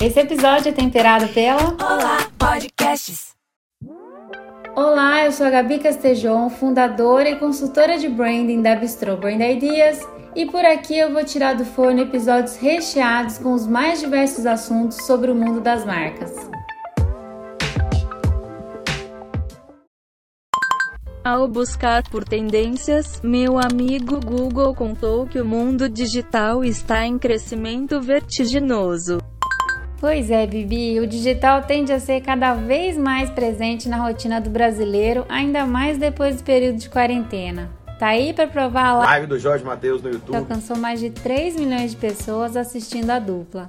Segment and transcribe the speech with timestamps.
[0.00, 3.34] Esse episódio é temperado pela Olá Podcasts.
[4.76, 9.98] Olá, eu sou a Gabi Castejon, fundadora e consultora de branding da Bistro Brand Ideas,
[10.36, 14.98] e por aqui eu vou tirar do forno episódios recheados com os mais diversos assuntos
[14.98, 16.32] sobre o mundo das marcas.
[21.24, 28.00] Ao buscar por tendências, meu amigo Google contou que o mundo digital está em crescimento
[28.00, 29.18] vertiginoso.
[30.00, 34.48] Pois é, Bibi, o digital tende a ser cada vez mais presente na rotina do
[34.48, 37.68] brasileiro, ainda mais depois do período de quarentena.
[37.98, 40.36] Tá aí para provar a live do Jorge Matheus no YouTube.
[40.36, 43.68] Alcançou mais de 3 milhões de pessoas assistindo a dupla.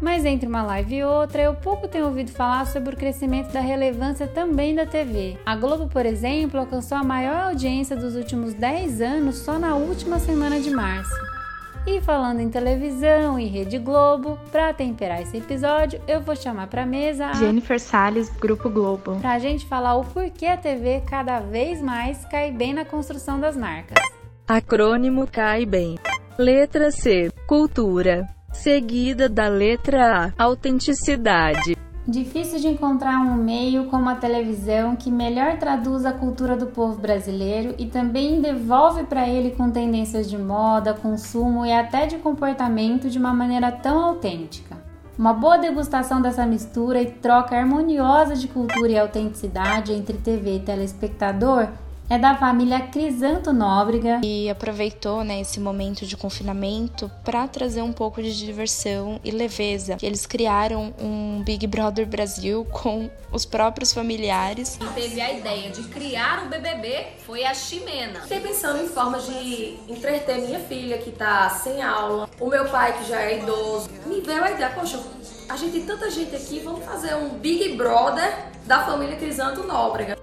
[0.00, 3.60] Mas entre uma live e outra, eu pouco tenho ouvido falar sobre o crescimento da
[3.60, 5.36] relevância também da TV.
[5.46, 10.18] A Globo, por exemplo, alcançou a maior audiência dos últimos 10 anos só na última
[10.18, 11.39] semana de março.
[11.86, 16.84] E falando em televisão e Rede Globo, para temperar esse episódio, eu vou chamar para
[16.84, 19.16] mesa a Jennifer Salles, Grupo Globo.
[19.16, 23.56] Pra gente falar o porquê a TV cada vez mais cai bem na construção das
[23.56, 23.98] marcas.
[24.46, 25.98] Acrônimo cai bem.
[26.38, 28.28] Letra C, cultura.
[28.52, 31.79] Seguida da letra A, autenticidade.
[32.10, 36.98] Difícil de encontrar um meio como a televisão que melhor traduz a cultura do povo
[36.98, 43.08] brasileiro e também devolve para ele com tendências de moda, consumo e até de comportamento
[43.08, 44.76] de uma maneira tão autêntica.
[45.16, 50.60] Uma boa degustação dessa mistura e troca harmoniosa de cultura e autenticidade entre TV e
[50.60, 51.68] telespectador
[52.10, 57.92] é da família Crisanto Nóbrega e aproveitou né, esse momento de confinamento para trazer um
[57.92, 59.96] pouco de diversão e leveza.
[60.02, 64.76] Eles criaram um Big Brother Brasil com os próprios familiares.
[64.76, 68.22] Quem teve a ideia de criar o BBB foi a Ximena.
[68.22, 72.98] Fiquei pensando em formas de entreter minha filha que tá sem aula, o meu pai
[72.98, 73.88] que já é idoso.
[74.04, 75.00] Me veio a ideia, poxa,
[75.48, 80.18] a gente tem tanta gente aqui, vamos fazer um Big Brother da família Crisanto Nóbrega.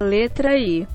[0.00, 0.86] Letra I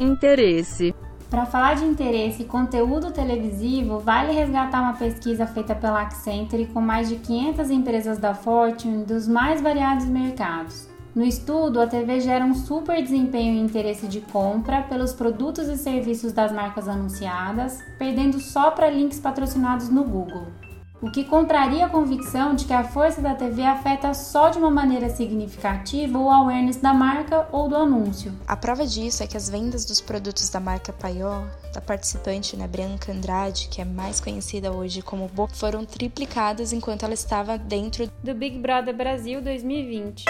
[0.00, 0.94] interesse.
[1.30, 6.80] Para falar de interesse e conteúdo televisivo, vale resgatar uma pesquisa feita pela Accenture com
[6.80, 10.88] mais de 500 empresas da Fortune dos mais variados mercados.
[11.14, 15.76] No estudo, a TV gera um super desempenho e interesse de compra pelos produtos e
[15.76, 20.46] serviços das marcas anunciadas, perdendo só para links patrocinados no Google
[21.02, 24.70] o que contraria a convicção de que a força da TV afeta só de uma
[24.70, 28.32] maneira significativa o awareness da marca ou do anúncio.
[28.46, 31.42] A prova disso é que as vendas dos produtos da marca Paió,
[31.74, 37.02] da participante né, Bianca Andrade, que é mais conhecida hoje como Bo, foram triplicadas enquanto
[37.02, 40.26] ela estava dentro do Big Brother Brasil 2020.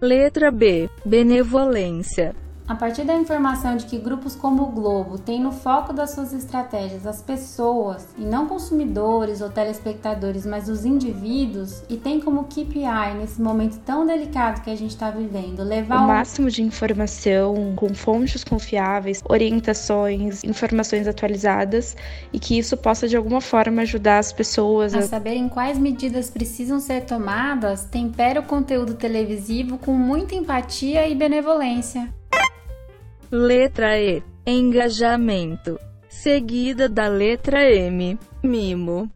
[0.00, 2.34] Letra B: Benevolência.
[2.68, 6.32] A partir da informação de que grupos como o Globo têm no foco das suas
[6.32, 13.14] estratégias as pessoas, e não consumidores ou telespectadores, mas os indivíduos, e tem como KPI
[13.18, 16.06] nesse momento tão delicado que a gente está vivendo, levar o um...
[16.08, 21.96] máximo de informação com fontes confiáveis, orientações, informações atualizadas
[22.32, 26.30] e que isso possa de alguma forma ajudar as pessoas a, a saberem quais medidas
[26.30, 32.15] precisam ser tomadas, tempera o conteúdo televisivo com muita empatia e benevolência.
[33.30, 34.22] Letra E.
[34.44, 35.80] Engajamento.
[36.08, 38.16] Seguida da letra M.
[38.42, 39.10] Mimo.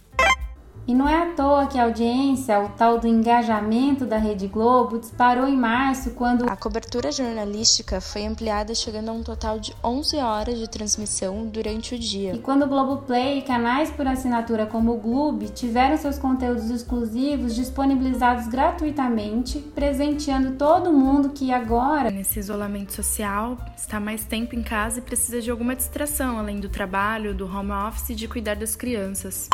[0.91, 4.99] E não é à toa que a audiência, o tal do engajamento da Rede Globo,
[4.99, 10.17] disparou em março quando a cobertura jornalística foi ampliada, chegando a um total de 11
[10.17, 12.35] horas de transmissão durante o dia.
[12.35, 17.55] E quando o Globoplay e canais por assinatura como o Gloob tiveram seus conteúdos exclusivos
[17.55, 24.99] disponibilizados gratuitamente, presenteando todo mundo que agora, nesse isolamento social, está mais tempo em casa
[24.99, 28.75] e precisa de alguma distração, além do trabalho, do home office e de cuidar das
[28.75, 29.49] crianças.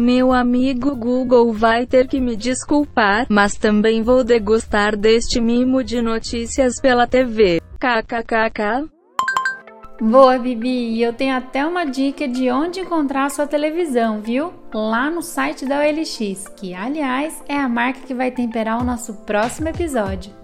[0.00, 6.00] Meu amigo Google vai ter que me desculpar, mas também vou degustar deste mimo de
[6.00, 7.60] notícias pela TV.
[7.78, 8.88] KKKK.
[10.00, 10.94] Boa, Bibi!
[10.94, 14.54] E eu tenho até uma dica de onde encontrar sua televisão, viu?
[14.72, 19.12] Lá no site da OLX, que aliás é a marca que vai temperar o nosso
[19.26, 20.39] próximo episódio.